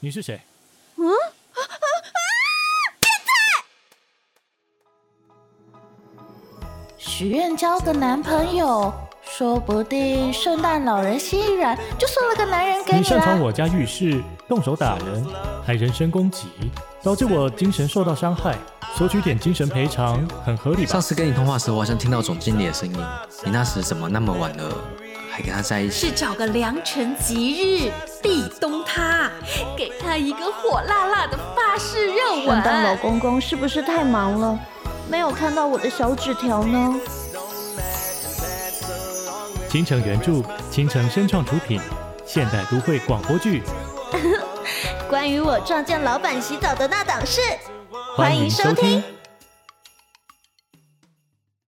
[0.00, 0.40] 你是谁？
[0.96, 1.74] 嗯啊啊
[2.14, 2.22] 啊！
[3.00, 3.32] 变态！
[6.96, 8.92] 许愿交个男朋友，
[9.22, 15.26] 说不定圣诞老人心一软，就送了个男人给你你擅闯我家浴室，动手打人，
[15.66, 16.46] 还人身攻击，
[17.02, 18.56] 导致我精神受到伤害，
[18.94, 21.00] 索取点精神赔偿，很合理吧上？
[21.00, 22.96] 次跟你通话时，我好像听到总经理的声音。
[23.44, 24.72] 你那时怎么那么晚了，
[25.38, 26.08] 还跟他在一起？
[26.08, 29.30] 是找个良辰吉日壁咚他，
[29.76, 32.96] 给他一个火辣辣的发誓热圣诞老。
[32.96, 34.58] 公公是不是太忙了，
[35.08, 36.96] 没有看到我的小纸条呢？
[39.70, 41.80] 倾城原著，倾城声创出品，
[42.26, 43.62] 现代都会广播剧，
[45.08, 47.40] 关于我撞见老板洗澡的那档事，
[48.16, 49.17] 欢迎收听。